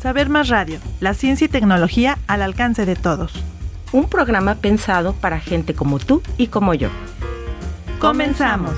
[0.00, 3.34] Saber Más Radio, la ciencia y tecnología al alcance de todos.
[3.92, 6.88] Un programa pensado para gente como tú y como yo.
[7.98, 8.72] Comenzamos.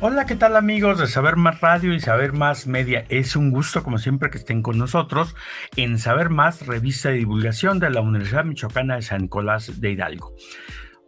[0.00, 3.04] Hola, ¿qué tal amigos de Saber Más Radio y Saber Más Media?
[3.08, 5.34] Es un gusto, como siempre, que estén con nosotros
[5.74, 10.32] en Saber Más, revista de divulgación de la Universidad Michoacana de San Nicolás de Hidalgo.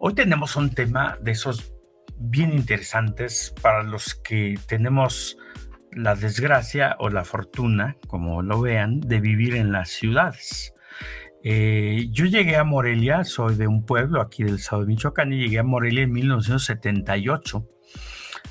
[0.01, 1.78] Hoy tenemos un tema de esos
[2.19, 5.39] bien interesantes para los que tenemos
[5.93, 10.75] la desgracia o la fortuna, como lo vean, de vivir en las ciudades.
[11.45, 15.39] Eh, yo llegué a Morelia, soy de un pueblo aquí del estado de Michoacán y
[15.39, 17.67] llegué a Morelia en 1978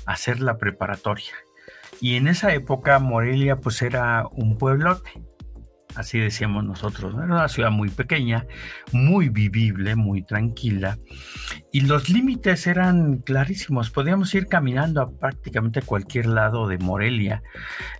[0.06, 1.34] a hacer la preparatoria.
[2.00, 5.10] Y en esa época Morelia pues era un pueblote
[5.98, 7.14] así decíamos nosotros.
[7.14, 8.46] Era una ciudad muy pequeña,
[8.92, 10.98] muy vivible, muy tranquila,
[11.72, 13.90] y los límites eran clarísimos.
[13.90, 17.42] Podíamos ir caminando a prácticamente cualquier lado de Morelia.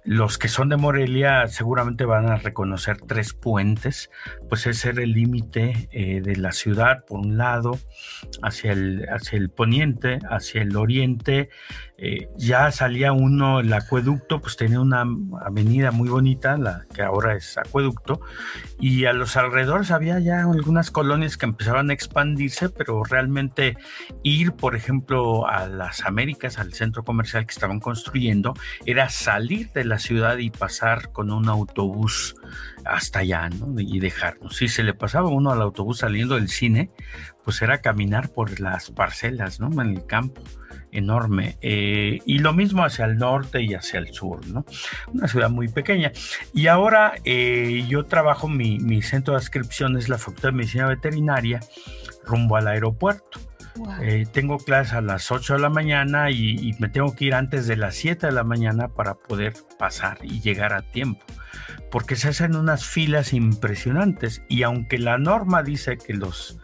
[0.05, 4.11] Los que son de Morelia seguramente van a reconocer tres puentes,
[4.49, 7.79] pues ese era el límite eh, de la ciudad, por un lado,
[8.43, 11.51] hacia el, hacia el poniente, hacia el oriente,
[12.01, 15.05] eh, ya salía uno, el acueducto, pues tenía una
[15.45, 17.88] avenida muy bonita, la que ahora es acueducto,
[18.81, 23.77] y a los alrededores había ya algunas colonias que empezaban a expandirse, pero realmente
[24.23, 28.55] ir, por ejemplo, a las Américas, al centro comercial que estaban construyendo,
[28.87, 32.35] era salir de la ciudad y pasar con un autobús
[32.85, 33.79] hasta allá, ¿no?
[33.79, 34.57] Y dejarnos.
[34.57, 36.91] Si se le pasaba uno al autobús saliendo del cine,
[37.45, 39.83] pues era caminar por las parcelas, ¿no?
[39.83, 40.43] En el campo
[40.93, 41.57] enorme.
[41.61, 44.65] Eh, y lo mismo hacia el norte y hacia el sur, ¿no?
[45.13, 46.13] Una ciudad muy pequeña.
[46.55, 50.87] Y ahora eh, yo trabajo, mi, mi, centro de adscripción es la Facultad de Medicina
[50.87, 51.61] Veterinaria
[52.25, 53.41] rumbo al aeropuerto.
[54.03, 57.35] Eh, tengo clases a las 8 de la mañana y, y, me tengo que ir
[57.35, 61.25] antes de las 7 de la mañana para poder pasar y llegar a tiempo.
[61.91, 66.59] Porque se hacen unas filas impresionantes y aunque la norma dice que los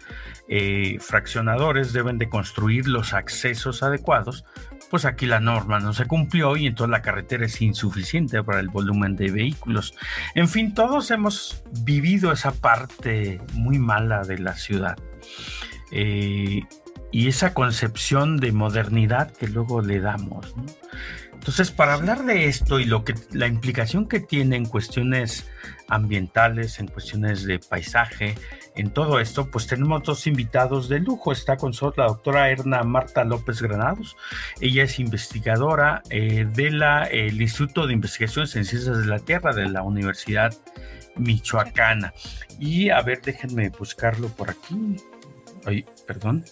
[0.47, 4.44] eh, fraccionadores deben de construir los accesos adecuados,
[4.91, 8.69] pues aquí la norma no se cumplió y entonces la carretera es insuficiente para el
[8.69, 9.94] volumen de vehículos.
[10.34, 14.99] En fin, todos hemos vivido esa parte muy mala de la ciudad.
[15.91, 16.61] Eh,
[17.14, 20.52] y esa concepción de modernidad que luego le damos.
[21.32, 25.48] Entonces, para hablar de esto y lo que la implicación que tiene en cuestiones
[25.86, 28.34] ambientales, en cuestiones de paisaje,
[28.75, 31.30] en todo esto, pues tenemos dos invitados de lujo.
[31.30, 34.16] Está con nosotros la doctora Erna Marta López Granados.
[34.60, 36.82] Ella es investigadora eh, del
[37.41, 40.52] Instituto de Investigaciones en Ciencias de la Tierra de la Universidad
[41.14, 42.12] Michoacana.
[42.58, 44.96] Y a ver, déjenme buscarlo por aquí.
[45.64, 46.44] Ay, perdón.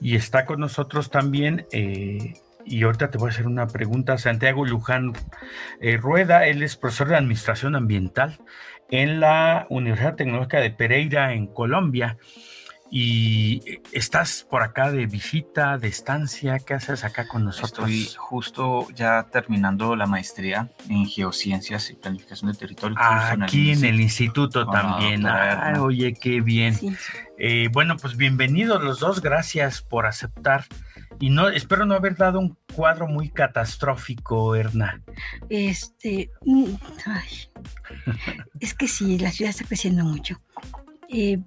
[0.00, 1.66] Y está con nosotros también.
[1.72, 4.18] Eh, y ahorita te voy a hacer una pregunta.
[4.18, 5.12] Santiago Luján
[5.80, 8.38] eh, Rueda, él es profesor de Administración Ambiental
[8.90, 12.18] en la Universidad Tecnológica de Pereira, en Colombia.
[12.90, 17.88] Y estás por acá de visita, de estancia, ¿qué haces acá con nosotros?
[17.88, 22.96] Estoy justo ya terminando la maestría en Geociencias y Planificación de Territorio.
[22.98, 25.24] aquí en el instituto también.
[25.78, 26.76] oye, qué bien.
[27.38, 30.66] Eh, bueno, pues bienvenidos los dos, gracias por aceptar
[31.20, 35.02] y no, espero no haber dado un cuadro muy catastrófico, Erna.
[35.50, 36.64] Este, mm,
[38.60, 40.40] es que sí, la ciudad está creciendo mucho.
[41.10, 41.38] Eh,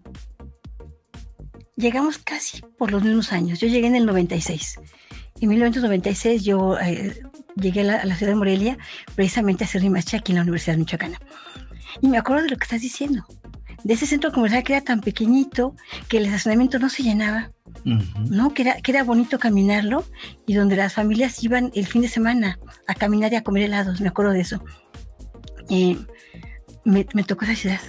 [1.76, 3.60] llegamos casi por los mismos años.
[3.60, 4.80] Yo llegué en el 96.
[5.42, 7.20] En 1996 yo eh,
[7.56, 8.78] llegué a la, ciudad de Morelia
[9.16, 11.20] precisamente a hacer mi maestría aquí en la Universidad Michoacana.
[12.02, 13.26] Y me acuerdo de lo que estás diciendo,
[13.84, 15.76] de ese centro comercial que era tan pequeñito
[16.08, 17.50] que el estacionamiento no se llenaba
[18.30, 18.54] ¿no?
[18.54, 20.06] Que era, que era bonito caminarlo
[20.46, 24.02] y donde las familias iban el fin de semana a caminar y a comer helados,
[24.02, 24.64] me acuerdo de eso.
[25.70, 25.98] Eh,
[26.86, 27.82] me, tocó esa ciudad,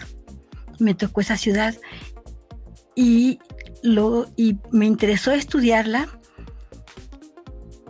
[0.78, 1.74] me tocó esa ciudad
[2.94, 3.38] y,
[4.36, 6.08] y me interesó estudiarla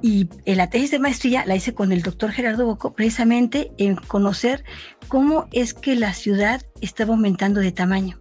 [0.02, 3.96] y en la tesis de maestría la hice con el doctor Gerardo Boco, precisamente en
[3.96, 4.64] conocer
[5.08, 8.20] cómo es que la ciudad estaba aumentando de tamaño.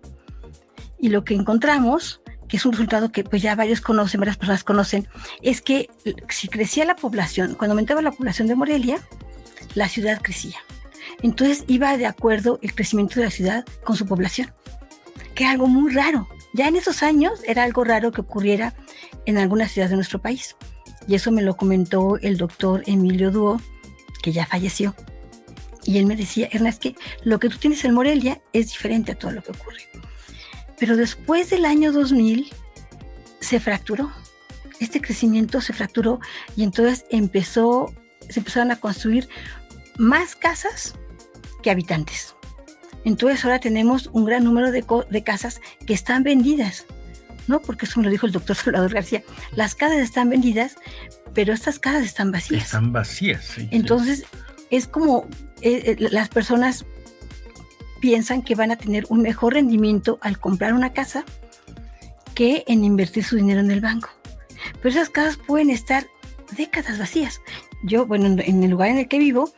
[0.98, 2.22] Y lo que encontramos
[2.54, 5.08] que es un resultado que pues ya varios conocen, varias personas conocen,
[5.42, 5.90] es que
[6.30, 9.00] si crecía la población, cuando aumentaba la población de Morelia,
[9.74, 10.58] la ciudad crecía.
[11.24, 14.54] Entonces iba de acuerdo el crecimiento de la ciudad con su población,
[15.34, 16.28] que es algo muy raro.
[16.54, 18.74] Ya en esos años era algo raro que ocurriera
[19.26, 20.56] en algunas ciudades de nuestro país.
[21.08, 23.60] Y eso me lo comentó el doctor Emilio Duo,
[24.22, 24.96] que ya falleció.
[25.84, 29.16] Y él me decía, Ernest, que lo que tú tienes en Morelia es diferente a
[29.16, 29.82] todo lo que ocurre.
[30.80, 32.52] Pero después del año 2000
[33.40, 34.12] se fracturó.
[34.80, 36.20] Este crecimiento se fracturó
[36.56, 37.94] y entonces empezó
[38.30, 39.30] se empezaron a construir
[39.98, 40.96] más casas
[41.62, 42.36] que habitantes.
[43.06, 46.86] Entonces ahora tenemos un gran número de, de casas que están vendidas,
[47.48, 47.62] ¿no?
[47.62, 49.24] Porque eso me lo dijo el doctor Salvador García.
[49.52, 50.76] Las casas están vendidas,
[51.34, 52.66] pero estas casas están vacías.
[52.66, 53.68] Están vacías, sí.
[53.72, 54.26] Entonces
[54.70, 55.28] es como
[55.62, 56.86] eh, eh, las personas
[58.00, 61.24] piensan que van a tener un mejor rendimiento al comprar una casa
[62.34, 64.10] que en invertir su dinero en el banco.
[64.82, 66.08] Pero esas casas pueden estar
[66.58, 67.42] décadas vacías.
[67.84, 69.54] Yo, bueno, en el lugar en el que vivo,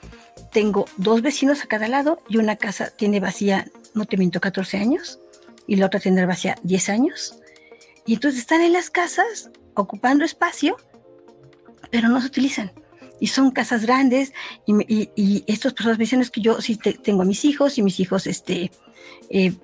[0.55, 4.77] tengo dos vecinos a cada lado y una casa tiene vacía, no te miento, 14
[4.77, 5.19] años
[5.67, 7.37] y la otra tiene vacía 10 años.
[8.05, 10.77] Y entonces están en las casas ocupando espacio,
[11.91, 12.71] pero no se utilizan.
[13.19, 14.31] Y son casas grandes
[14.65, 17.83] y, y, estas personas me dicen es que yo sí tengo a mis hijos y
[17.83, 18.71] mis hijos este,
[19.29, 19.55] eh,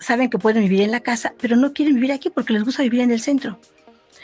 [0.00, 2.82] saben que pueden vivir en la casa, pero no quieren vivir aquí porque les gusta
[2.82, 3.60] vivir en el centro.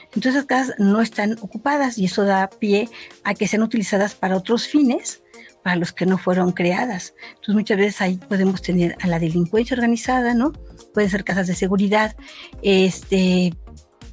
[0.06, 2.88] Entonces las casas no están ocupadas y eso da pie
[3.22, 5.22] a que sean utilizadas para otros fines
[5.66, 7.12] para los que no fueron creadas.
[7.30, 10.52] Entonces muchas veces ahí podemos tener a la delincuencia organizada, ¿no?
[10.94, 12.14] Pueden ser casas de seguridad.
[12.62, 13.52] Este,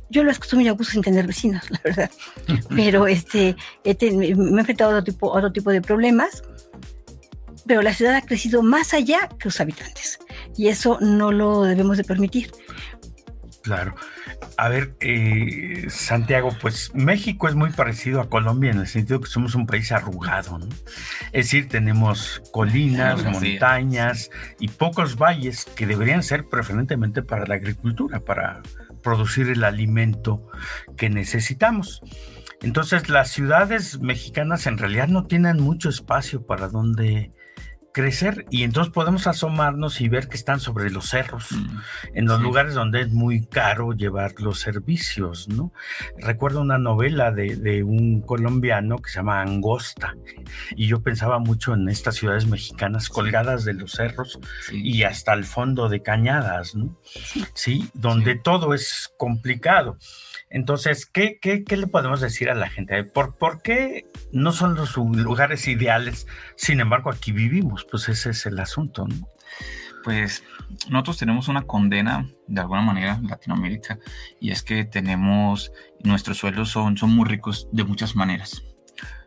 [0.09, 2.11] yo lo acostumbro y abuso sin tener vecinos, la verdad.
[2.69, 3.55] Pero este,
[3.85, 6.41] me he enfrentado a otro tipo, otro tipo de problemas.
[7.67, 10.17] Pero la ciudad ha crecido más allá que los habitantes.
[10.57, 12.49] Y eso no lo debemos de permitir.
[13.63, 13.95] Claro.
[14.57, 19.29] A ver, eh, Santiago, pues México es muy parecido a Colombia en el sentido que
[19.29, 20.67] somos un país arrugado, ¿no?
[21.31, 24.29] Es decir, tenemos colinas, montañas
[24.59, 28.61] y pocos valles que deberían ser preferentemente para la agricultura, para
[29.01, 30.45] producir el alimento
[30.97, 32.01] que necesitamos.
[32.61, 37.31] Entonces, las ciudades mexicanas en realidad no tienen mucho espacio para donde
[37.93, 41.77] crecer y entonces podemos asomarnos y ver que están sobre los cerros, mm,
[42.15, 45.71] en los lugares donde es muy caro llevar los servicios, ¿no?
[46.17, 50.15] Recuerdo una novela de, un colombiano que se llama Angosta
[50.75, 54.39] y yo pensaba mucho en estas ciudades mexicanas colgadas de los cerros
[54.71, 56.97] y hasta el fondo de cañadas, ¿no?
[57.53, 59.97] Sí, donde todo es complicado.
[60.53, 63.03] Entonces, ¿qué, qué, qué le podemos decir a la gente?
[63.03, 66.27] ¿Por, ¿Por, qué no son los lugares ideales?
[66.55, 69.27] Sin embargo, aquí vivimos, pues ese es el asunto, ¿no?
[70.03, 70.43] Pues
[70.89, 73.97] nosotros tenemos una condena de alguna manera en Latinoamérica
[74.39, 75.71] y es que tenemos,
[76.03, 78.63] nuestros suelos son, son muy ricos de muchas maneras,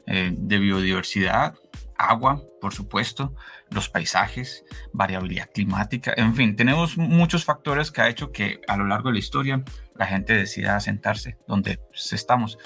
[0.07, 1.57] eh, de biodiversidad,
[1.99, 3.35] agua, por supuesto,
[3.71, 8.87] los paisajes, variabilidad climática, en fin, tenemos muchos factores que ha hecho que a lo
[8.87, 9.65] largo de la historia
[9.95, 12.59] la gente decida sentarse donde pues, estamos.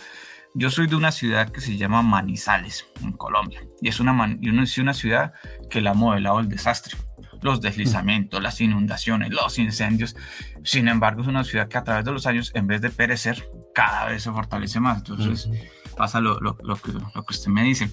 [0.55, 4.95] Yo soy de una ciudad que se llama Manizales, en Colombia, y es una, una
[4.95, 5.33] ciudad
[5.71, 6.97] que la ha modelado el desastre,
[7.41, 10.17] los deslizamientos, las inundaciones, los incendios.
[10.65, 13.49] Sin embargo, es una ciudad que a través de los años, en vez de perecer,
[13.75, 14.99] cada vez se fortalece más.
[14.99, 15.49] Entonces,
[15.97, 17.91] pasa lo, lo, lo, que, lo que usted me dice.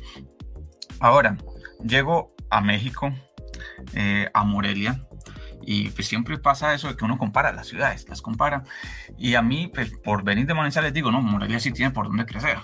[1.00, 1.38] Ahora,
[1.84, 3.14] llego a México,
[3.94, 5.02] eh, a Morelia,
[5.70, 8.64] y pues siempre pasa eso de que uno compara las ciudades, las compara.
[9.18, 12.26] Y a mí, pues, por venir de Manizales, digo, no, Morelia sí tiene por dónde
[12.26, 12.58] crecer.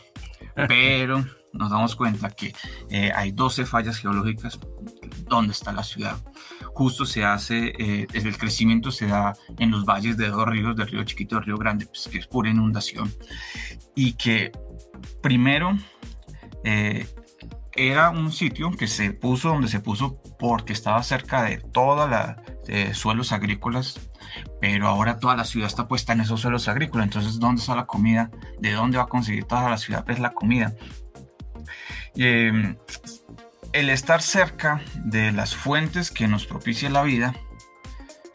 [0.56, 2.54] Pero nos damos cuenta que
[2.90, 4.58] eh, hay 12 fallas geológicas
[5.28, 6.16] donde está la ciudad.
[6.74, 10.88] Justo se hace, eh, el crecimiento se da en los valles de dos ríos, del
[10.88, 13.14] río Chiquito y del río Grande, pues, que es pura inundación.
[13.96, 14.52] Y que
[15.22, 15.78] primero
[16.64, 17.06] eh,
[17.76, 22.98] era un sitio que se puso donde se puso porque estaba cerca de todos los
[22.98, 24.00] suelos agrícolas,
[24.62, 27.06] pero ahora toda la ciudad está puesta en esos suelos agrícolas.
[27.06, 28.32] Entonces, ¿dónde está la comida?
[28.60, 30.06] ¿De dónde va a conseguir toda la ciudad?
[30.06, 30.74] Pues la comida.
[32.16, 32.76] Em,
[33.72, 37.34] el estar cerca de las fuentes que nos propicia la vida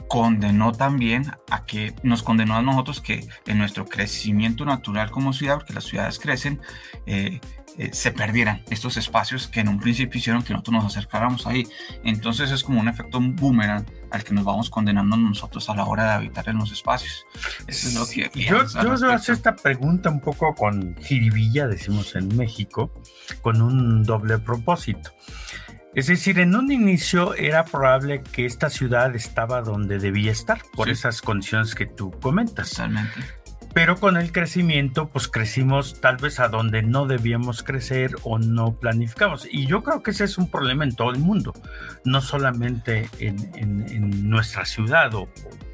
[0.09, 5.57] condenó también a que nos condenó a nosotros que en nuestro crecimiento natural como ciudad,
[5.57, 6.61] porque las ciudades crecen,
[7.07, 7.41] eh,
[7.79, 11.67] eh, se perdieran estos espacios que en un principio hicieron que nosotros nos acercáramos ahí.
[12.03, 16.05] Entonces es como un efecto boomerang al que nos vamos condenando nosotros a la hora
[16.05, 17.25] de habitar en los espacios.
[17.69, 22.37] Eso es lo que yo, yo hacer esta pregunta un poco con jiribilla, decimos en
[22.37, 22.93] México,
[23.43, 25.13] con un doble propósito.
[25.95, 30.89] Es decir, en un inicio era probable que esta ciudad estaba donde debía estar, por
[30.91, 32.71] esas condiciones que tú comentas.
[32.71, 33.38] Totalmente
[33.75, 38.75] pero con el crecimiento, pues crecimos tal vez a donde no debíamos crecer o no
[38.75, 39.47] planificamos.
[39.51, 41.53] Y yo creo que ese es un problema en todo el mundo,
[42.05, 45.29] no solamente en, nuestra ciudad o,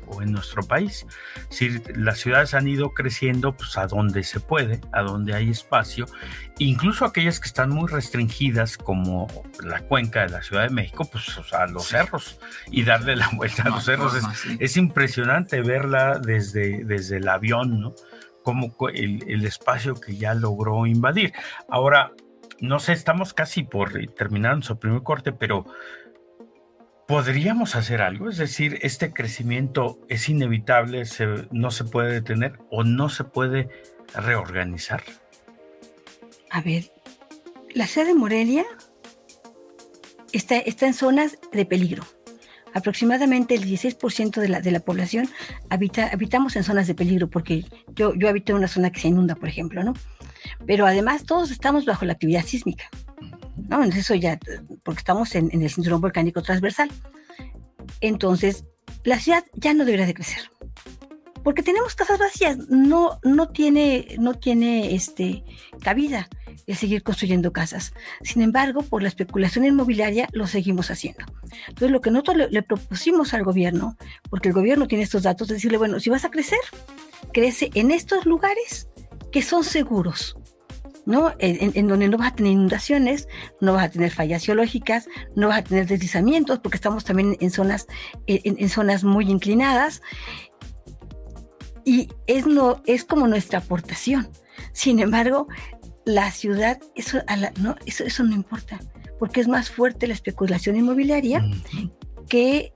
[0.07, 1.07] o en nuestro país.
[1.49, 6.07] Si las ciudades han ido creciendo pues a donde se puede, a donde hay espacio,
[6.59, 9.27] incluso aquellas que están muy restringidas como
[9.63, 12.39] la cuenca de la Ciudad de México, pues o sea, los cerros
[12.71, 14.15] y darle la vuelta a los cerros.
[14.59, 17.95] es, impresionante verla desde, desde el avión, ¿no?
[18.43, 21.33] Como el, el espacio que ya logró invadir.
[21.69, 22.13] Ahora,
[22.61, 25.67] no sé, estamos casi por terminar nuestro primer corte, pero
[27.07, 28.29] ¿podríamos hacer algo?
[28.29, 31.03] Es decir, este crecimiento es inevitable,
[31.51, 33.69] no se puede detener o no se puede
[34.15, 35.03] reorganizar.
[36.51, 36.91] A ver,
[37.75, 38.65] la ciudad de Morelia
[40.33, 42.05] está, está en zonas de peligro.
[42.73, 45.29] Aproximadamente el 16% de la, de la población
[45.71, 49.09] habita, habitamos en zonas de peligro, porque yo, yo habito en una zona que se
[49.09, 49.95] inunda, por ejemplo, ¿no?
[50.67, 52.91] Pero además todos estamos bajo la actividad sísmica,
[53.69, 53.83] ¿no?
[53.85, 54.39] Eso ya,
[54.83, 56.91] porque estamos en, el cinturón volcánico transversal.
[58.01, 58.65] Entonces,
[59.05, 60.51] la ciudad ya no debería de crecer
[61.45, 65.45] porque tenemos casas vacías, no, no tiene, no tiene este,
[65.83, 66.27] cabida
[66.67, 67.93] el seguir construyendo casas.
[68.23, 71.25] Sin embargo, por la especulación inmobiliaria lo seguimos haciendo.
[71.69, 73.97] Entonces, lo que nosotros le, propusimos al gobierno,
[74.31, 76.59] porque el gobierno tiene estos datos, es decirle, bueno, si vas a crecer,
[77.33, 78.89] crece en estos lugares
[79.31, 80.37] que son seguros.
[81.07, 81.33] ¿No?
[81.39, 83.29] En, donde no vas a tener inundaciones,
[83.61, 87.51] no vas a tener fallas geológicas, no vas a tener deslizamientos, porque estamos también en
[87.51, 87.87] zonas,
[88.27, 90.03] en zonas muy inclinadas,
[91.85, 94.29] y es, no, es como nuestra aportación.
[94.73, 95.47] Sin embargo,
[96.05, 97.19] la ciudad, eso,
[97.61, 98.81] no, eso, eso no importa,
[99.19, 101.45] porque es más fuerte la especulación inmobiliaria
[102.29, 102.73] que,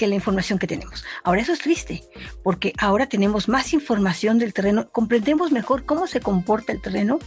[0.00, 1.04] que la información que tenemos.
[1.24, 2.02] Ahora eso es triste,
[2.42, 7.18] porque ahora tenemos más información del terreno, comprendemos mejor cómo se comporta el terreno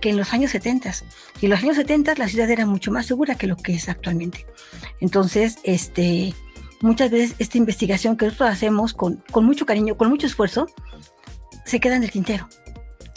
[0.00, 0.94] que en los años 70.
[1.42, 3.90] Y en los años 70 la ciudad era mucho más segura que lo que es
[3.90, 4.46] actualmente.
[4.98, 6.32] Entonces, este,
[6.80, 10.68] muchas veces esta investigación que nosotros hacemos con, mucho cariño, con mucho esfuerzo,
[11.66, 12.48] se queda en el tintero.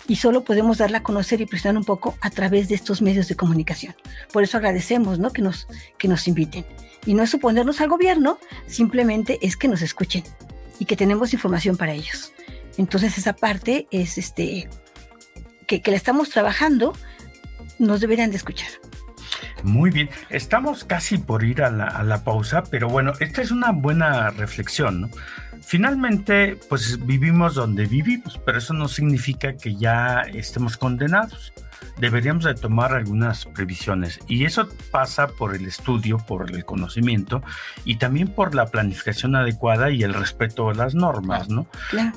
[0.09, 3.29] Y solo podemos darla a conocer y presionar un poco a través de estos medios
[3.29, 3.95] de comunicación.
[4.33, 5.31] Por eso agradecemos ¿no?
[5.31, 6.65] que, nos, que nos inviten.
[7.05, 10.23] Y no es suponernos al gobierno, simplemente es que nos escuchen
[10.79, 12.33] y que tenemos información para ellos.
[12.77, 14.69] Entonces esa parte es este
[15.67, 16.93] que, que la estamos trabajando,
[17.77, 18.69] nos deberían de escuchar.
[19.63, 24.29] Muy bien, estamos casi por ir a la, pausa, pero bueno, esta es una buena
[24.31, 25.09] reflexión, ¿no?
[25.61, 31.53] Finalmente, pues vivimos donde vivimos, pero eso no significa que ya estemos condenados.
[31.97, 37.41] Deberíamos de tomar algunas previsiones y eso pasa por el estudio, por el conocimiento
[37.83, 41.67] y también por la planificación adecuada y el respeto a las normas, ¿no?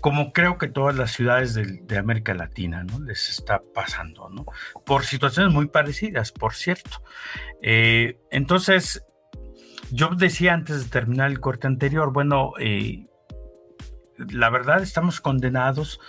[0.00, 2.98] como creo que todas las ciudades de, América Latina ¿no?
[2.98, 4.44] les está pasando, ¿no?
[4.84, 7.02] por situaciones muy parecidas, por cierto.
[7.62, 9.04] Eh, entonces,
[9.90, 13.06] yo decía antes de terminar el corte anterior, bueno, eh,
[14.18, 16.00] la verdad estamos condenados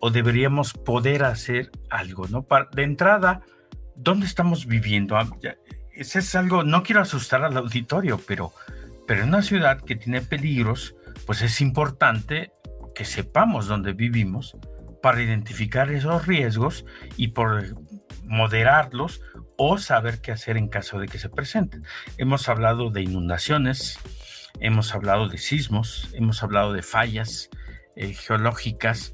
[0.00, 2.46] o deberíamos poder hacer algo, ¿no?
[2.72, 3.42] de entrada,
[3.96, 5.16] ¿dónde estamos viviendo?
[5.16, 5.28] Ah,
[5.92, 8.52] ese es algo, no quiero asustar al auditorio, pero,
[9.06, 10.94] pero en una ciudad que tiene peligros,
[11.26, 12.52] pues es importante
[12.94, 14.56] que sepamos dónde vivimos
[15.02, 16.84] para identificar esos riesgos
[17.16, 17.64] y por
[18.24, 19.20] moderarlos
[19.58, 21.84] o saber qué hacer en caso de que se presenten.
[22.16, 23.98] Hemos hablado de inundaciones,
[24.60, 27.50] hemos hablado de sismos, hemos hablado de fallas,
[27.96, 29.12] eh, geológicas.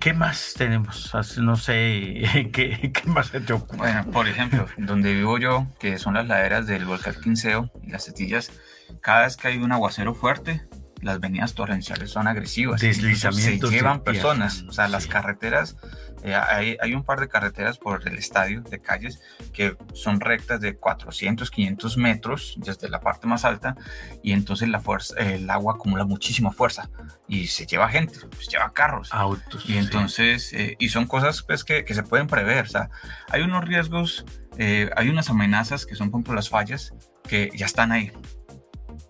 [0.00, 1.12] ¿Qué más tenemos?
[1.38, 3.78] No sé, ¿qué, más se te ocurre?
[3.78, 8.04] Bueno, por ejemplo, donde vivo yo, que son las laderas del volcán Quinceo y las
[8.04, 8.52] setillas,
[9.00, 10.62] cada vez que hay un aguacero fuerte,
[11.00, 12.80] las venidas torrenciales son agresivas.
[12.80, 13.70] Deslizamientos.
[13.70, 14.64] Se llevan personas.
[14.68, 15.76] O sea, las carreteras,
[16.24, 19.20] eh, hay, hay, un par de carreteras por el estadio de calles
[19.52, 23.76] que son rectas de 400, 500 metros desde la parte más alta
[24.22, 26.88] y entonces la fuerza, el agua acumula muchísima fuerza
[27.28, 29.10] y se lleva gente, pues lleva carros.
[29.12, 29.68] Autos.
[29.68, 32.64] Y entonces, eh, y son cosas pues que, que, se pueden prever.
[32.64, 32.88] O sea,
[33.28, 34.24] hay unos riesgos,
[34.56, 36.94] eh, hay unas amenazas que son por ejemplo las fallas
[37.28, 38.12] que ya están ahí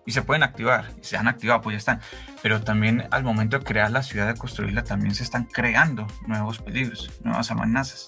[0.05, 2.01] y se pueden activar, y se han activado, pues ya están.
[2.41, 6.59] Pero también al momento de crear la ciudad, de construirla, también se están creando nuevos
[6.59, 8.05] peligros, nuevas amenazas.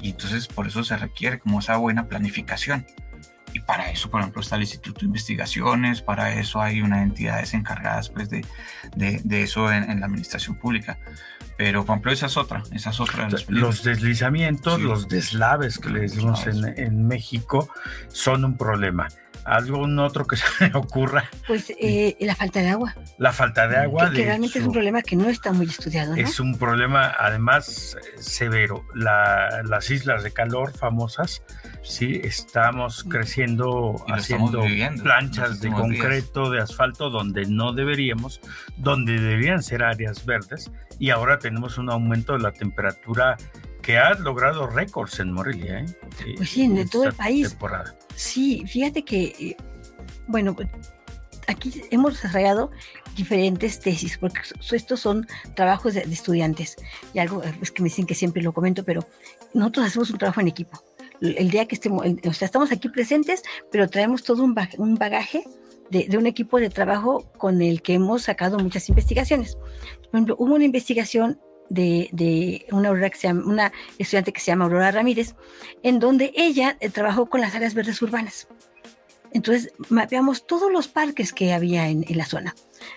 [0.00, 2.86] Y entonces por eso se requiere como esa buena planificación.
[3.54, 7.54] Y para eso, por ejemplo, está el Instituto de Investigaciones, para eso hay unas entidades
[7.54, 8.44] encargadas pues, de,
[8.94, 10.98] de, de eso en, la administración pública.
[11.56, 15.78] Pero, por ejemplo, esa es otra, esa es otra de los, los deslizamientos, los deslaves
[15.78, 17.68] que le decimos en, en México,
[18.08, 19.08] son un problema
[19.48, 21.30] algún otro que se me ocurra.
[21.46, 22.94] Pues eh, la falta de agua.
[23.18, 24.10] La falta de agua.
[24.10, 26.14] Que, realmente es un problema que no está muy estudiado.
[26.14, 26.20] ¿no?
[26.20, 28.84] Es un problema además severo.
[28.94, 31.42] las islas de calor famosas,
[31.82, 34.64] sí, estamos creciendo haciendo
[35.02, 38.40] planchas de concreto, de asfalto, donde no deberíamos,
[38.76, 43.36] donde deberían ser áreas verdes, y ahora tenemos un aumento de la temperatura
[43.88, 45.80] que ha logrado récords en Morelia.
[45.80, 45.86] ¿eh?
[46.36, 47.56] Pues sí, en todo el país.
[48.14, 49.56] Sí, fíjate que, eh,
[50.26, 50.68] bueno, pues,
[51.46, 52.70] aquí hemos desarrollado
[53.16, 54.40] diferentes tesis, porque
[54.72, 56.76] estos son trabajos de, estudiantes.
[57.14, 59.06] Y algo es pues, que me dicen que siempre lo comento, pero
[59.54, 60.84] nosotros hacemos un trabajo en equipo.
[61.22, 63.42] El día que estemos, o sea, estamos aquí presentes,
[63.72, 64.54] pero traemos todo un,
[64.96, 65.44] bagaje
[65.88, 69.54] de, de, un equipo de trabajo con el que hemos sacado muchas investigaciones.
[69.54, 75.34] Por ejemplo, hubo una investigación de, una, una estudiante que se llama Aurora Ramírez,
[75.82, 78.48] en donde ella eh, trabajó con las áreas verdes urbanas.
[79.32, 82.54] Entonces, mapeamos todos los parques que había en, la zona.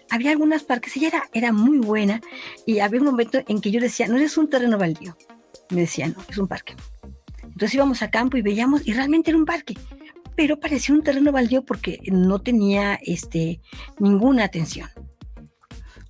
[0.10, 2.22] Había algunos parques, ella era, era muy buena
[2.66, 5.18] y había un momento en que yo decía, no es un terreno baldío.
[5.70, 6.76] Me decía, no, es un parque.
[7.44, 9.76] Entonces íbamos a campo y veíamos, y realmente era un parque,
[10.36, 13.60] pero parecía un terreno baldío porque no tenía este,
[14.00, 14.90] ninguna atención.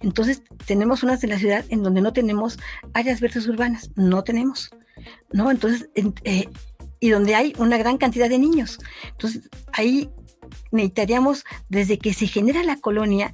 [0.01, 2.59] Entonces, tenemos unas de la ciudad en donde no tenemos
[2.93, 4.71] áreas verdes urbanas, no tenemos,
[5.31, 5.51] ¿no?
[5.51, 5.89] Entonces,
[6.23, 6.47] eh,
[6.99, 8.79] y donde hay una gran cantidad de niños.
[9.11, 10.09] Entonces, ahí
[10.71, 13.31] necesitaríamos, desde que se genera la colonia,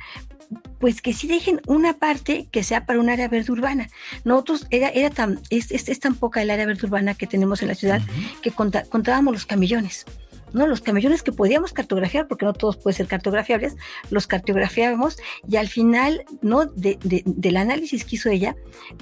[0.79, 3.89] pues que sí dejen una parte que sea para un área verde urbana.
[4.23, 7.67] Nosotros era, era tan, es, es, tan poca el área verde urbana que tenemos en
[7.67, 8.01] la ciudad
[8.41, 10.05] que contábamos los camillones.
[10.53, 10.67] ¿No?
[10.67, 13.75] Los camellones que podíamos cartografiar, porque no todos pueden ser cartografiables,
[14.09, 16.65] los cartografiábamos y al final, ¿no?
[16.65, 18.55] del análisis que hizo ella,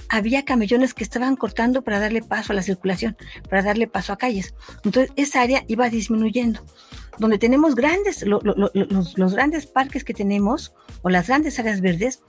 [0.09, 3.17] había camellones que estaban cortando para darle paso a la circulación,
[3.49, 4.55] para darle paso a calles.
[4.83, 6.61] Entonces, esa área iba disminuyendo.
[7.17, 12.21] Donde tenemos grandes, los, los grandes parques que tenemos, o las grandes áreas verdes,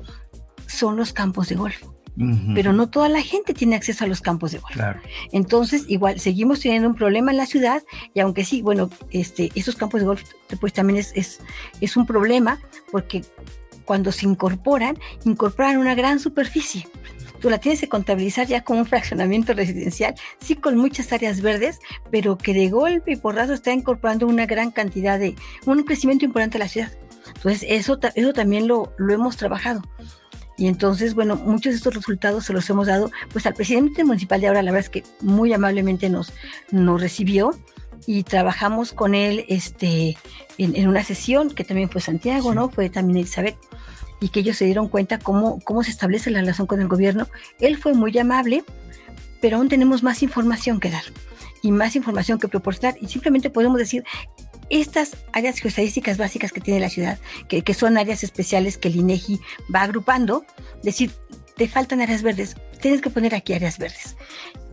[0.68, 1.83] son los campos de golf
[2.55, 4.76] pero no toda la gente tiene acceso a los campos de golf.
[5.33, 7.83] Entonces, igual, seguimos teniendo un problema en la ciudad
[8.14, 10.22] y aunque sí, bueno, este, esos campos de golf
[10.61, 11.40] pues también es, es,
[11.81, 12.59] es un problema
[12.90, 13.22] porque
[13.85, 16.87] cuando se incorporan, incorporan una gran superficie.
[17.40, 21.79] Tú la tienes que contabilizar ya como un fraccionamiento residencial, sí con muchas áreas verdes,
[22.11, 26.57] pero que de golpe y porrazo está incorporando una gran cantidad de, un crecimiento importante
[26.57, 26.92] a la ciudad.
[27.37, 29.83] Entonces, eso, eso también lo, lo hemos trabajado.
[30.59, 34.40] Y entonces, bueno, muchos de estos resultados se los hemos dado pues al presidente municipal
[34.40, 36.33] de ahora, la verdad es que muy amablemente nos,
[36.71, 37.53] nos recibió
[38.07, 40.16] y trabajamos con él este,
[40.59, 42.71] en, una sesión que también fue Santiago, ¿no?
[42.71, 43.57] Fue también Elizabeth
[44.21, 47.29] y que ellos se dieron cuenta cómo, cómo se establece la relación con el gobierno.
[47.61, 48.64] Él fue muy amable,
[49.42, 51.05] pero aún tenemos más información que dar
[51.62, 54.05] y más información que proporcionar y simplemente podemos decir
[54.70, 58.96] estas áreas geoestadísticas básicas que tiene la ciudad, que, que son áreas especiales que el
[58.96, 59.40] INEGI
[59.74, 60.44] va agrupando,
[60.83, 61.12] decir,
[61.57, 64.16] te faltan áreas verdes, tienes que poner aquí áreas verdes.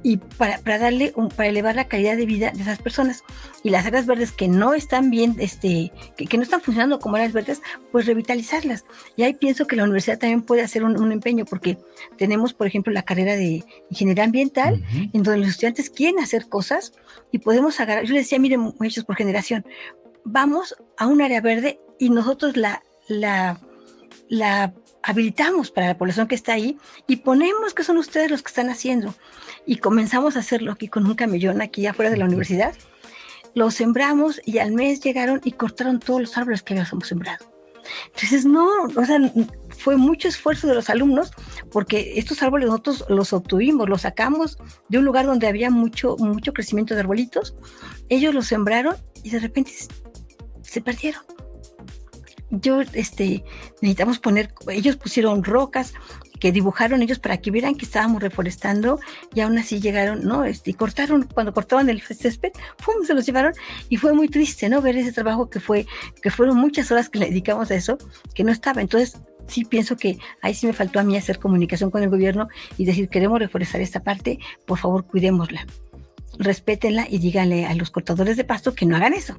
[0.06, 3.24] Y para, para darle un, para elevar la calidad de vida de esas personas.
[3.64, 7.32] Y las áreas verdes que no están bien este que, no están funcionando como áreas
[7.32, 8.84] verdes pues revitalizarlas.
[9.16, 11.78] Y ahí pienso que la universidad también puede hacer un, empeño porque
[12.18, 16.92] tenemos por ejemplo la carrera de ingeniería ambiental en donde los estudiantes quieren hacer cosas
[17.32, 19.66] y podemos agarrar yo les decía miren muchachos por generación
[20.24, 23.60] vamos a un área verde y nosotros la la
[24.28, 28.50] la habilitamos para la población que está ahí y ponemos que son ustedes los que
[28.50, 29.14] están haciendo.
[29.66, 32.74] Y comenzamos a hacerlo aquí con un camellón aquí afuera de la universidad.
[33.54, 37.54] Lo sembramos y al mes llegaron y cortaron todos los árboles que habíamos sembrado.
[38.08, 39.20] Entonces, no, o sea,
[39.78, 41.32] fue mucho esfuerzo de los alumnos
[41.72, 46.54] porque estos árboles nosotros los obtuvimos, los sacamos de un lugar donde había mucho, mucho
[46.54, 47.56] crecimiento de arbolitos,
[48.10, 49.74] ellos los sembraron y de repente
[50.62, 51.22] se perdieron.
[52.62, 53.44] Yo, este,
[53.82, 55.94] necesitamos poner, ellos pusieron rocas,
[56.40, 59.00] que dibujaron ellos para que vieran que estábamos reforestando
[59.34, 60.44] y aún así llegaron, ¿no?
[60.44, 62.52] Este, y cortaron, cuando cortaban el césped,
[62.84, 63.06] ¡pum!
[63.08, 63.54] se los llevaron
[63.88, 64.82] y fue muy triste, ¿no?
[64.82, 65.88] Ver ese trabajo que fue,
[66.22, 67.98] que fueron muchas horas que le dedicamos a eso,
[68.36, 68.82] que no estaba.
[68.82, 72.50] Entonces, sí pienso que ahí sí me faltó a mí hacer comunicación con el gobierno
[72.78, 75.66] y decir, queremos reforestar esta parte, por favor, cuidémosla
[76.40, 79.38] respétenla y díganle a los cortadores de pasto que no hagan eso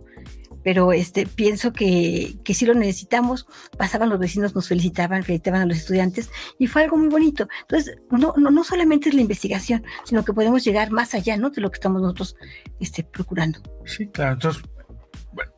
[0.64, 3.46] pero este, pienso que, que sí lo necesitamos.
[3.78, 7.46] Pasaban los vecinos, nos felicitaban, felicitaban a los estudiantes y fue algo muy bonito.
[7.62, 11.50] Entonces, no, no, no solamente es la investigación, sino que podemos llegar más allá ¿no?
[11.50, 12.34] de lo que estamos nosotros
[12.80, 13.60] este, procurando.
[13.84, 14.32] Sí, claro.
[14.32, 14.62] Entonces,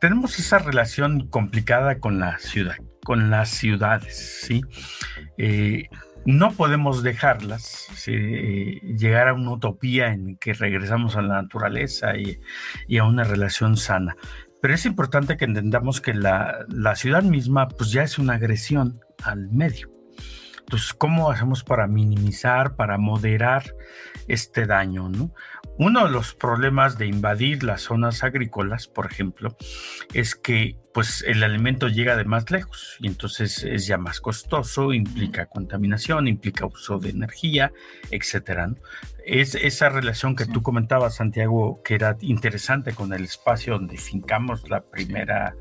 [0.00, 4.62] tenemos esa relación complicada con la ciudad, con las ciudades, ¿sí?
[5.38, 5.84] Eh,
[6.24, 12.40] no podemos dejarlas eh, llegar a una utopía en que regresamos a la naturaleza y,
[12.88, 14.16] y, a una relación sana.
[14.66, 19.48] Pero es importante que entendamos que la, ciudad misma pues ya es una agresión al
[19.52, 19.92] medio.
[20.58, 23.62] Entonces, ¿cómo hacemos para minimizar, para moderar
[24.26, 25.08] este daño?
[25.08, 25.30] ¿no?
[25.78, 29.56] Uno de los problemas de invadir las zonas agrícolas, por ejemplo,
[30.14, 34.94] es que pues el alimento llega de más lejos y entonces es ya más costoso,
[34.94, 37.72] implica contaminación, implica uso de energía,
[38.10, 38.72] etcétera.
[39.26, 44.70] Es esa relación que tú comentabas, Santiago, que era interesante con el espacio donde fincamos
[44.70, 45.54] la primera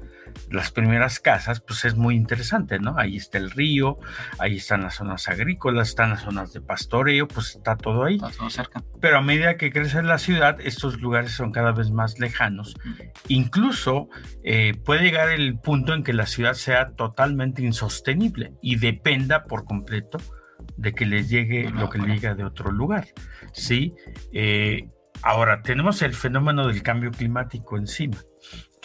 [0.50, 2.98] las primeras casas, pues es muy interesante, ¿no?
[2.98, 3.98] Ahí está el río,
[4.40, 8.16] ahí están las zonas agrícolas, están las zonas de pastoreo, pues está todo ahí.
[8.16, 8.84] Está todo cerca.
[9.02, 12.76] Pero a medida que crece la ciudad, estos lugares son cada vez más lejanos.
[13.28, 14.10] Incluso
[14.44, 19.66] eh, puede llegar el punto en que la ciudad sea totalmente insostenible y dependa por
[19.66, 20.20] completo
[20.78, 23.08] de que les llegue lo que le llega de otro lugar.
[23.54, 23.94] Sí.
[24.32, 24.88] Eh,
[25.22, 28.18] ahora, tenemos el fenómeno del cambio climático encima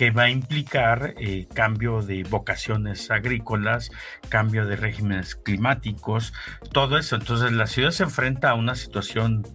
[0.00, 3.90] que va a implicar eh, cambio de vocaciones agrícolas,
[4.30, 6.32] cambio de regímenes climáticos,
[6.72, 7.16] todo eso.
[7.16, 9.46] Entonces la ciudad se enfrenta a una situación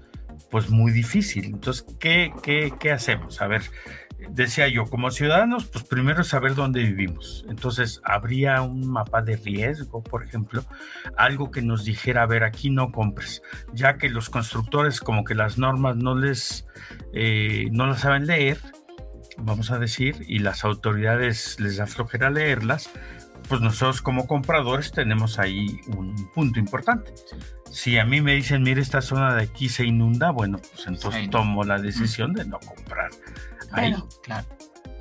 [0.51, 1.45] pues muy difícil.
[1.45, 3.41] Entonces, ¿qué, qué, qué hacemos?
[3.41, 3.63] A ver,
[4.29, 7.43] decía yo, como ciudadanos, pues primero saber dónde vivimos.
[7.49, 10.63] Entonces, habría un mapa de riesgo, por ejemplo,
[11.17, 13.41] algo que nos dijera, a ver, aquí no compres,
[13.73, 16.67] ya que los constructores como que las normas no les,
[17.13, 18.60] eh, no las saben leer,
[19.38, 22.89] vamos a decir, y las autoridades les da flojera leerlas,
[23.48, 27.13] pues nosotros como compradores tenemos ahí un punto importante.
[27.71, 31.30] Si a mí me dicen, mire, esta zona de aquí se inunda, bueno, pues entonces
[31.30, 33.12] tomo la decisión de no comprar
[33.71, 33.95] ahí.
[34.24, 34.48] Claro.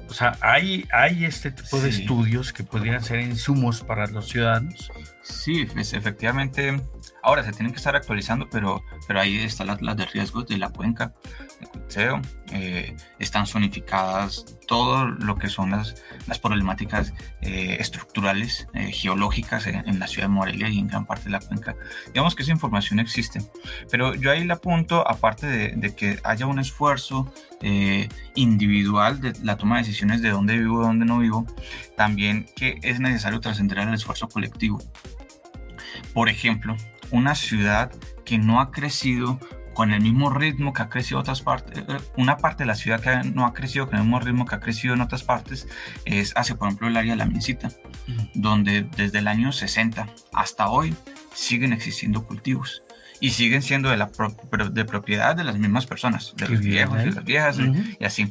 [0.09, 4.91] O sea, hay, hay este tipo de estudios que podrían ser insumos para los ciudadanos.
[5.25, 6.81] Sí, pues efectivamente
[7.25, 10.59] Ahora se tienen que estar actualizando, pero, pero ahí están las, las de riesgos de
[10.59, 11.15] la cuenca
[11.95, 12.21] de.
[12.53, 15.95] Eh, están zonificadas todo lo que son las,
[16.27, 21.25] las problemáticas eh, estructurales, eh, geológicas en, la ciudad de Morelia y en gran parte
[21.25, 21.75] de la cuenca.
[22.09, 23.41] Digamos que esa información existe,
[23.91, 27.33] pero yo ahí le apunto, aparte de, de que haya un esfuerzo
[28.35, 31.47] individual de la toma de decisiones de dónde vivo, dónde no vivo,
[31.97, 34.83] también que es necesario trascender el esfuerzo colectivo.
[36.13, 36.77] Por ejemplo,
[37.11, 37.93] una ciudad
[38.25, 39.39] que no ha crecido
[39.75, 43.01] con el mismo ritmo que ha crecido otras partes, eh, una parte de la ciudad
[43.01, 45.67] que no ha crecido con el mismo ritmo que ha crecido en otras partes
[46.05, 47.71] es hacia, por ejemplo, el área de la Mincita,
[48.35, 50.95] donde desde el año 60 hasta hoy
[51.35, 52.84] siguen existiendo cultivos
[53.25, 54.11] y siguen siendo de, la
[54.71, 57.57] de propiedad de las mismas personas, de los viejos, de las viejas
[57.99, 58.31] y así.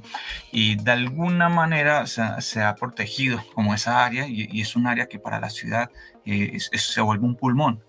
[0.52, 5.18] Y de alguna manera se, ha protegido como esa área y, es un área que
[5.18, 5.90] para la ciudad
[6.28, 7.82] eh, se vuelve un pulmón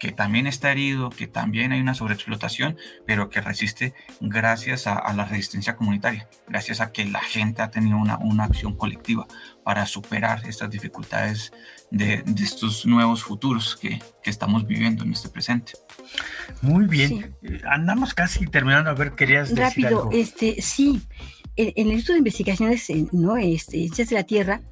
[0.00, 5.26] que también está herido, que también hay una sobreexplotación, pero que resiste gracias a, la
[5.26, 9.28] resistencia comunitaria, gracias a que la gente ha tenido una, una acción colectiva
[9.68, 11.52] para superar estas dificultades
[11.90, 15.72] de, de estos nuevos futuros que, que, estamos viviendo en este presente.
[16.62, 21.02] Muy bien, eh, andamos casi terminando, a ver, querías decir Rápido, este, sí,
[21.54, 23.36] en, el Instituto de Investigaciones ¿no?
[23.36, 24.62] este, Ciencias de la Tierra,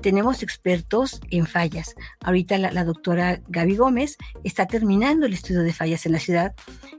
[0.00, 1.94] tenemos expertos en fallas.
[2.22, 6.54] Ahorita la, doctora Gaby Gómez está terminando el estudio de fallas en la ciudad.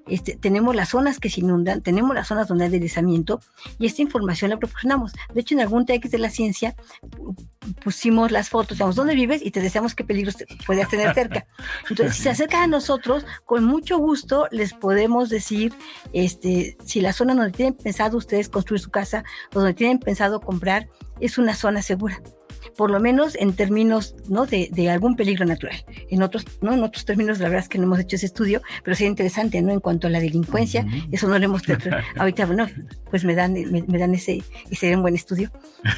[0.08, 3.42] Este, tenemos las zonas que se inundan, tenemos las zonas donde hay deslizamiento
[3.80, 5.14] y esta información la proporcionamos.
[5.34, 6.76] De hecho, en algún TX de la ciencia
[7.84, 9.42] pusimos las fotos, digamos, ¿dónde vives?
[9.44, 11.46] Y te decíamos qué peligros puedes tener cerca.
[11.90, 15.74] Entonces, si se acercan a nosotros, con mucho gusto les podemos decir
[16.14, 20.42] este, si la zona donde tienen pensado ustedes construir su casa o donde tienen pensado
[20.42, 20.88] comprar
[21.20, 22.22] es una zona segura
[22.82, 24.48] por lo menos en términos ¿no?
[24.48, 25.86] de, de, algún peligro natural.
[26.10, 26.74] En otros, ¿no?
[26.74, 29.62] en otros términos, la verdad es que no hemos hecho ese estudio, pero sería interesante,
[29.62, 29.72] ¿no?
[29.72, 31.62] En cuanto a la delincuencia, eso no lo hemos
[32.18, 32.66] ahorita, bueno,
[33.12, 35.52] pues me dan, me, dan ese, ese sería un buen estudio.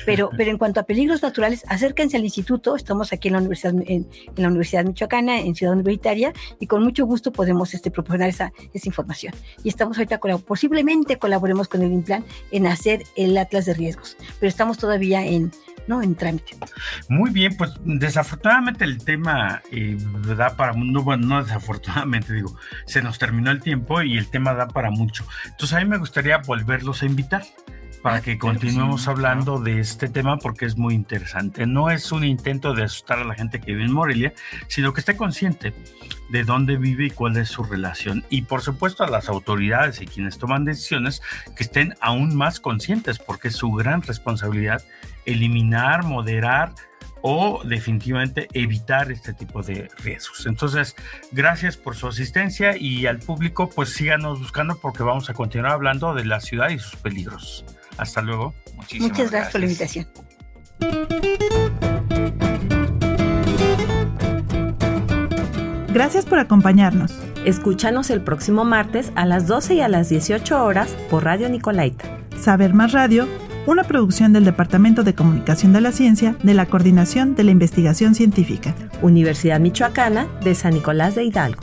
[0.05, 3.75] Pero, pero en cuanto a peligros naturales, acérquense al instituto, estamos aquí en la Universidad,
[3.87, 8.51] en, la Universidad Michoacana, en Ciudad Universitaria, y con mucho gusto podemos este, proporcionar esa,
[8.73, 9.33] esa información.
[9.63, 14.49] Y estamos ahorita, posiblemente colaboremos con el INPLAN en hacer el Atlas de Riesgos, pero
[14.49, 15.49] estamos todavía en
[15.87, 16.01] ¿no?
[16.01, 16.55] En trámite.
[17.09, 19.97] Muy bien, pues desafortunadamente el tema eh,
[20.37, 22.55] da para, no, bueno, no desafortunadamente digo,
[22.85, 25.25] se nos terminó el tiempo y el tema da para mucho.
[25.45, 27.43] Entonces a mí me gustaría volverlos a invitar
[28.03, 31.65] para que continuemos hablando de este tema porque es muy interesante.
[31.65, 34.33] No es un intento de asustar a la gente que vive en Morelia,
[34.67, 35.73] sino que esté consciente
[36.27, 38.25] de dónde vive y cuál es su relación.
[38.29, 41.21] Y por supuesto a las autoridades y quienes toman decisiones
[41.55, 44.83] que estén aún más conscientes porque es su gran responsabilidad
[45.25, 46.73] eliminar, moderar
[47.21, 50.45] o definitivamente evitar este tipo de riesgos.
[50.45, 50.97] Entonces,
[51.31, 56.13] gracias por su asistencia y al público, pues síganos buscando porque vamos a continuar hablando
[56.13, 57.63] de la ciudad y sus peligros.
[57.97, 58.53] Hasta luego.
[58.99, 60.07] Muchas gracias por la invitación.
[65.93, 67.13] Gracias por acompañarnos.
[67.45, 72.05] Escúchanos el próximo martes a las 12 y a las 18 horas por Radio Nicolaita.
[72.39, 73.27] Saber Más Radio
[73.65, 78.13] una producción del Departamento de Comunicación de la Ciencia de la Coordinación de la Investigación
[78.15, 78.75] Científica.
[79.01, 81.61] Universidad Michoacana de San Nicolás de Hidalgo.